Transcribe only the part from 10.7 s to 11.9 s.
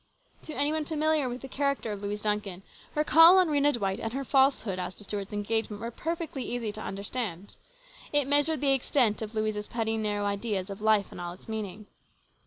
of life and all its meaning.